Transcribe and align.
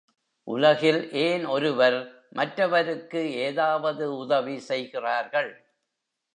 உலகில் 0.47 1.11
ஏன் 1.19 1.45
ஒருவர் 1.45 1.97
மற்றவருக்கு 2.29 3.21
ஏதாவது 3.39 4.17
உதவி 4.17 4.59
செய்கிறார்கள்? 4.59 5.51